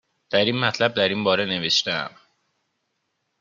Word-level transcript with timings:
در 0.29 0.45
این 0.45 0.59
مطلب 0.59 0.93
در 0.93 1.09
این 1.09 1.23
باره 1.23 1.45
نوشتهام 1.45 2.15